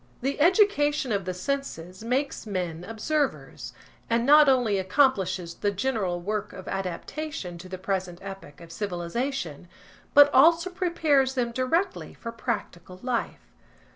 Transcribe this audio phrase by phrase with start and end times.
[0.21, 3.71] The education of the senses makes men observers,
[4.09, 9.67] and not only accomplishes the general work of adaptation to the present epoch of civilisation,
[10.15, 13.51] but also prepares them directly for practical life.